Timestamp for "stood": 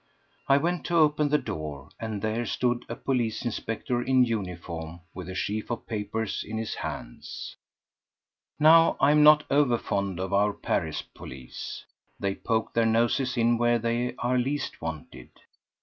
2.47-2.85